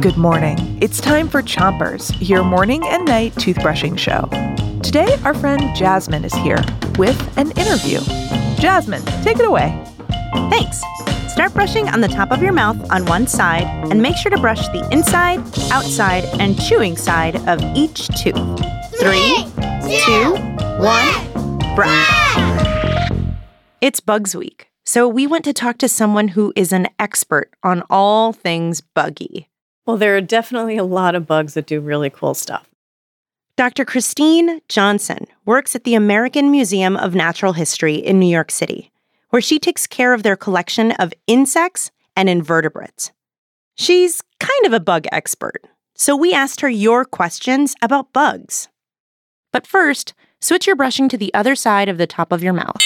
[0.00, 0.78] Good morning.
[0.80, 4.28] It's time for Chompers, your morning and night toothbrushing show.
[4.80, 6.62] Today, our friend Jasmine is here
[6.96, 7.98] with an interview.
[8.60, 9.76] Jasmine, take it away.
[10.50, 10.82] Thanks.
[11.32, 14.38] Start brushing on the top of your mouth on one side and make sure to
[14.38, 15.40] brush the inside,
[15.72, 18.36] outside, and chewing side of each tooth.
[19.00, 19.46] Three,
[20.04, 20.36] two,
[20.78, 23.10] one, brush.
[23.80, 27.82] It's Bugs Week, so we went to talk to someone who is an expert on
[27.88, 29.48] all things buggy.
[29.86, 32.68] Well, there are definitely a lot of bugs that do really cool stuff.
[33.56, 33.84] Dr.
[33.84, 38.90] Christine Johnson works at the American Museum of Natural History in New York City,
[39.30, 43.12] where she takes care of their collection of insects and invertebrates.
[43.76, 45.62] She's kind of a bug expert,
[45.94, 48.68] so we asked her your questions about bugs.
[49.52, 52.80] But first, switch your brushing to the other side of the top of your mouth.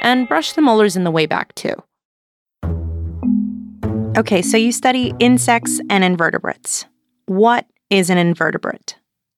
[0.00, 1.74] And brush the molars in the way back, too.
[4.16, 6.86] Okay, so you study insects and invertebrates.
[7.26, 8.96] What is an invertebrate?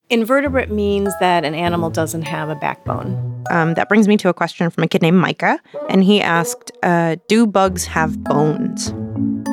[0.09, 3.43] Invertebrate means that an animal doesn't have a backbone.
[3.51, 6.71] Um, that brings me to a question from a kid named Micah, and he asked,
[6.83, 8.93] uh, "Do bugs have bones?"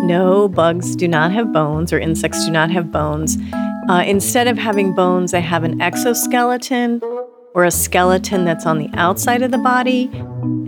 [0.03, 3.37] No, bugs do not have bones, or insects do not have bones.
[3.89, 7.01] Uh, instead of having bones, they have an exoskeleton
[7.55, 10.11] or a skeleton that's on the outside of the body,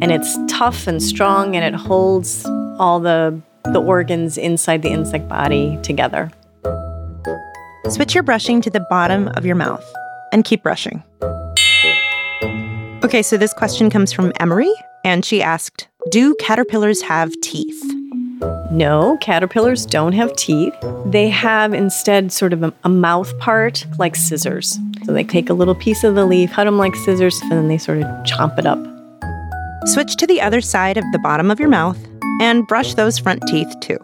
[0.01, 2.45] and it's tough and strong, and it holds
[2.79, 6.31] all the the organs inside the insect body together.
[7.89, 9.85] Switch your brushing to the bottom of your mouth
[10.33, 11.03] and keep brushing.
[13.05, 14.73] Okay, so this question comes from Emery,
[15.05, 17.83] and she asked Do caterpillars have teeth?
[18.71, 20.75] No, caterpillars don't have teeth.
[21.07, 24.79] They have instead sort of a, a, mouth part like scissors.
[25.05, 27.69] So they take a little piece of the leaf, cut them like scissors, and then
[27.69, 28.79] they sort of chomp it up.
[29.87, 31.99] Switch to the other side of the bottom of your mouth
[32.41, 33.99] and brush those front teeth too.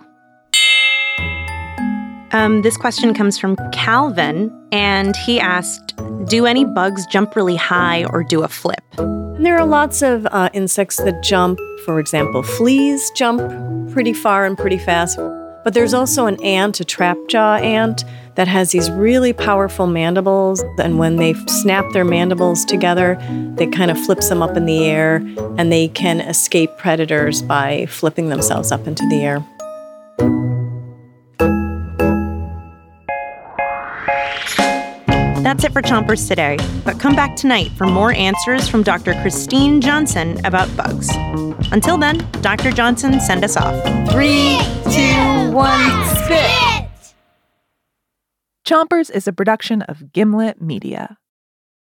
[2.33, 5.95] Um, this question comes from Calvin, and he asked
[6.27, 8.85] Do any bugs jump really high or do a flip?
[8.97, 11.59] There are lots of uh, insects that jump.
[11.85, 13.41] For example, fleas jump
[13.93, 15.19] pretty far and pretty fast.
[15.65, 18.05] But there's also an ant, a trapjaw ant,
[18.37, 20.63] that has these really powerful mandibles.
[20.79, 23.19] And when they snap their mandibles together,
[23.57, 25.17] they kind of flips them up in the air
[25.57, 30.58] and they can escape predators by flipping themselves up into the air.
[35.49, 39.15] That's it for Chompers today, but come back tonight for more answers from Dr.
[39.23, 41.09] Christine Johnson about bugs.
[41.73, 42.71] Until then, Dr.
[42.71, 43.75] Johnson, send us off.
[44.11, 44.59] Three,
[44.93, 47.15] two, one, spit!
[48.67, 51.17] Chompers is a production of Gimlet Media.